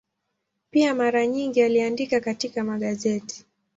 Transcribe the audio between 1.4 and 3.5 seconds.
aliandika katika magazeti.